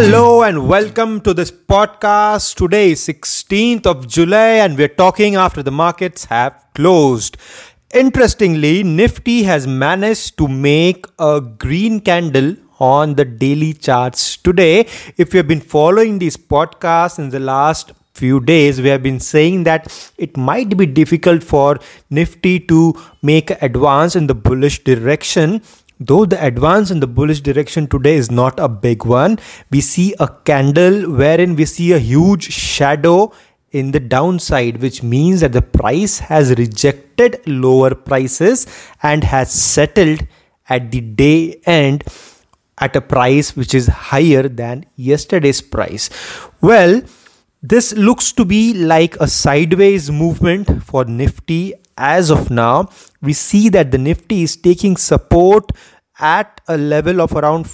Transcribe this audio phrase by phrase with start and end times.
[0.00, 2.54] Hello and welcome to this podcast.
[2.54, 7.36] Today is 16th of July and we're talking after the markets have closed.
[7.92, 14.86] Interestingly, Nifty has managed to make a green candle on the daily charts today.
[15.16, 19.20] If you have been following these podcasts in the last few days we have been
[19.20, 21.78] saying that it might be difficult for
[22.10, 25.62] nifty to make advance in the bullish direction
[26.00, 29.38] Though the advance in the bullish direction today is not a big one,
[29.70, 33.32] we see a candle wherein we see a huge shadow
[33.70, 38.66] in the downside, which means that the price has rejected lower prices
[39.02, 40.26] and has settled
[40.68, 42.04] at the day end
[42.78, 46.10] at a price which is higher than yesterday's price.
[46.60, 47.02] Well,
[47.60, 52.88] this looks to be like a sideways movement for Nifty as of now.
[53.20, 55.72] We see that the Nifty is taking support
[56.18, 57.66] at a level of around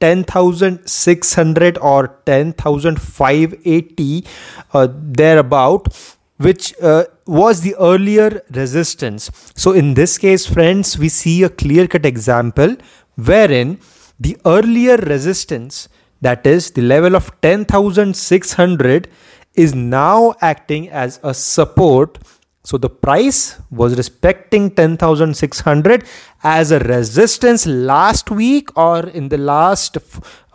[0.00, 4.24] 10,600 or 10,580
[4.72, 5.88] uh, thereabout
[6.36, 9.30] which uh, was the earlier resistance.
[9.54, 12.76] So in this case friends we see a clear cut example
[13.16, 13.78] wherein
[14.18, 15.88] the earlier resistance
[16.20, 19.08] that is the level of 10600
[19.54, 22.18] is now acting as a support
[22.64, 26.04] so the price was respecting 10,600
[26.42, 29.98] as a resistance last week or in the last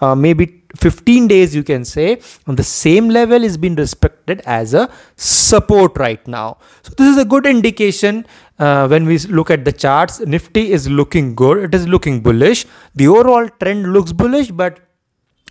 [0.01, 4.73] uh, maybe 15 days you can say on the same level is being respected as
[4.73, 6.57] a support right now.
[6.81, 8.25] So this is a good indication
[8.57, 10.19] uh, when we look at the charts.
[10.19, 11.63] Nifty is looking good.
[11.63, 12.65] It is looking bullish.
[12.95, 14.79] The overall trend looks bullish but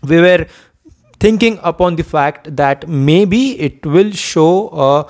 [0.02, 0.46] we were
[1.20, 5.06] thinking upon the fact that maybe it will show a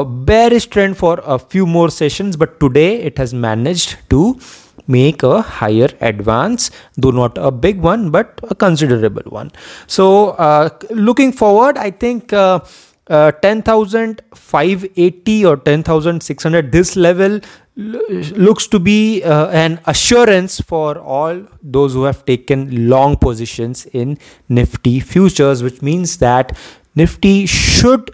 [0.00, 4.38] a bearish trend for a few more sessions but today it has managed to
[4.86, 9.50] make a higher advance though not a big one but a considerable one.
[9.86, 12.60] So uh, looking forward i think uh,
[13.08, 17.40] uh, 10,580 or 10,600 this level
[17.76, 24.16] looks to be uh, an assurance for all those who have taken long positions in
[24.48, 26.56] nifty futures which means that
[26.94, 28.10] nifty should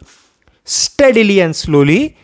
[0.66, 2.16] steadily and slowly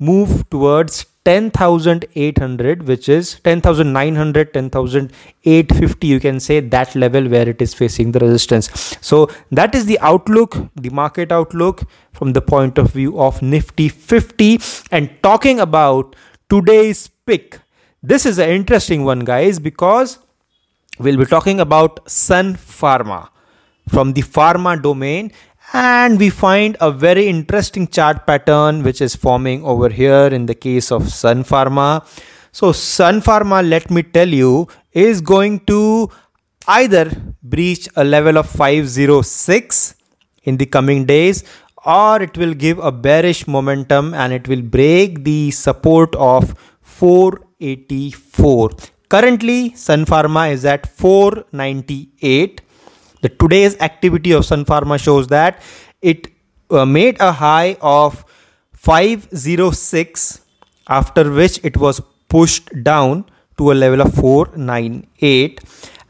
[0.00, 6.06] move towards 10,800, which is 10,900, 10,850.
[6.06, 8.96] You can say that level where it is facing the resistance.
[9.02, 13.88] So, that is the outlook, the market outlook from the point of view of Nifty
[13.88, 14.60] 50.
[14.90, 16.16] And talking about
[16.48, 17.60] today's pick,
[18.02, 20.18] this is an interesting one, guys, because
[20.98, 23.28] we'll be talking about Sun Pharma
[23.88, 25.32] from the pharma domain
[25.72, 30.54] and we find a very interesting chart pattern which is forming over here in the
[30.54, 32.04] case of Sun Pharma.
[32.52, 36.10] So Sun Pharma, let me tell you, is going to
[36.66, 37.10] either
[37.42, 39.94] breach a level of 506
[40.42, 41.44] in the coming days
[41.84, 48.70] or it will give a bearish momentum and it will break the support of 484.
[49.08, 52.60] Currently, Sun Pharma is at 498
[53.20, 55.62] the today's activity of Sun Pharma shows that
[56.00, 56.28] it
[56.70, 58.24] uh, made a high of
[58.72, 60.40] 506
[60.88, 63.24] after which it was pushed down
[63.58, 65.60] to a level of 498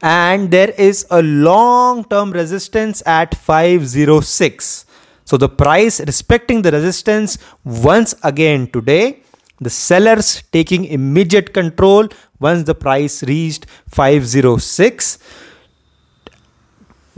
[0.01, 4.85] and there is a long term resistance at 506
[5.25, 9.21] so the price respecting the resistance once again today
[9.59, 12.07] the sellers taking immediate control
[12.39, 15.19] once the price reached 506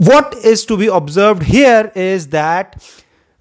[0.06, 2.82] what is to be observed here is that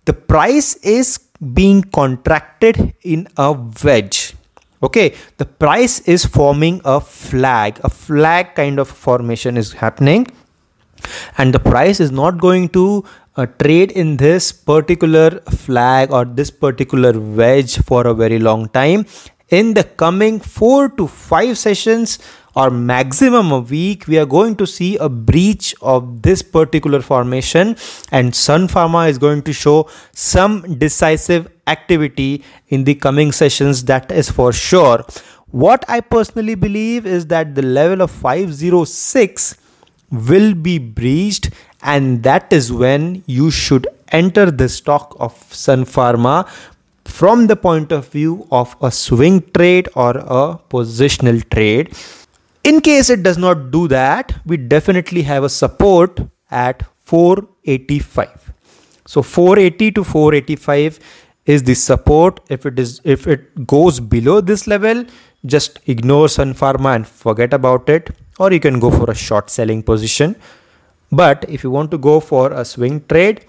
[0.06, 1.20] the price is
[1.54, 3.52] being contracted in a
[3.84, 4.36] wedge.
[4.82, 7.80] Okay the price is forming a flag.
[7.84, 10.28] A flag kind of formation is happening.
[11.38, 13.04] And the price is not going to
[13.36, 19.06] uh, trade in this particular flag or this particular wedge for a very long time.
[19.50, 22.20] In the coming 4 to 5 sessions
[22.56, 27.76] or maximum a week we are going to see a breach of this particular formation
[28.12, 34.12] and sun pharma is going to show some decisive activity in the coming sessions that
[34.12, 35.06] is for sure.
[35.48, 39.58] What i personally believe is that the level of 506
[40.12, 41.50] will be breached
[41.82, 46.48] and that is when you should enter the stock of sun pharma
[47.06, 51.96] from the point of view of a swing trade or a positional trade
[52.64, 56.20] in case it does not do that, we definitely have a support
[56.50, 58.54] at 485.
[59.06, 61.00] So 480 to 485
[61.46, 62.40] is the support.
[62.50, 65.06] If it is if it goes below this level,
[65.46, 68.12] just ignore Sun Pharma and forget about it.
[68.40, 70.36] Or you can go for a short selling position.
[71.12, 73.46] But if you want to go for a swing trade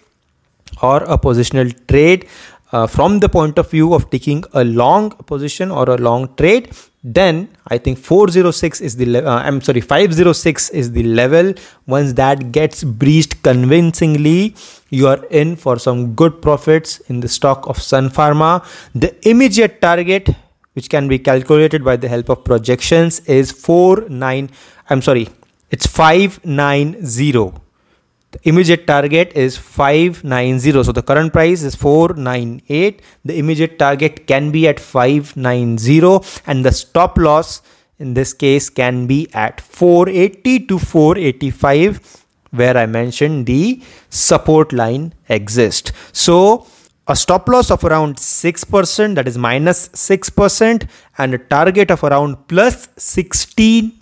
[0.83, 2.27] or a positional trade
[2.73, 6.75] uh, from the point of view of taking a long position or a long trade,
[7.05, 11.53] then I think 406 is the uh, I'm sorry 506 is the level.
[11.87, 14.57] Once that gets breached convincingly,
[14.89, 18.65] you are in for some good profits in the stock of Sun Pharma.
[18.95, 20.31] The immediate target
[20.73, 24.51] which can be calculated by the help of projections is 49
[24.91, 25.29] I'm sorry
[25.71, 27.64] it's 590
[28.35, 34.51] the immediate target is 590 so the current price is 498 the immediate target can
[34.51, 37.63] be at 590 and the stop loss
[37.99, 45.13] in this case can be at 480 to 485 where i mentioned the support line
[45.29, 45.93] exists.
[46.13, 46.67] So
[47.07, 50.89] a stop loss of around 6% that is minus 6%
[51.19, 53.93] and a target of around plus 16%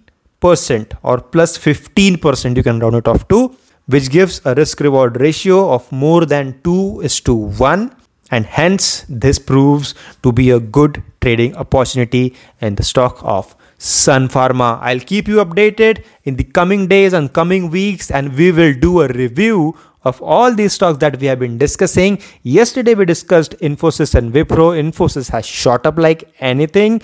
[1.02, 3.56] or plus 15% you can round it off to
[3.87, 7.94] which gives a risk reward ratio of more than 2 is to 1
[8.31, 14.29] and hence this proves to be a good trading opportunity in the stock of Sun
[14.29, 14.79] Pharma.
[14.81, 19.02] I'll keep you updated in the coming days and coming weeks and we will do
[19.02, 22.20] a review of all these stocks that we have been discussing.
[22.43, 24.73] Yesterday we discussed Infosys and Wipro.
[24.82, 27.02] Infosys has shot up like anything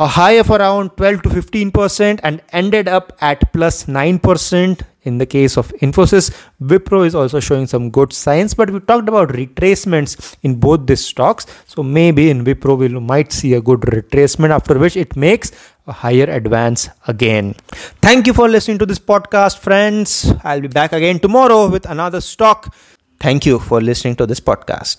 [0.00, 5.26] a high of around 12 to 15% and ended up at plus 9% in the
[5.26, 6.30] case of Infosys.
[6.60, 11.04] Wipro is also showing some good signs, but we talked about retracements in both these
[11.04, 11.46] stocks.
[11.66, 15.52] So maybe in Wipro we might see a good retracement after which it makes
[15.86, 17.54] a higher advance again.
[18.00, 20.32] Thank you for listening to this podcast, friends.
[20.44, 22.74] I'll be back again tomorrow with another stock.
[23.18, 24.96] Thank you for listening to this podcast.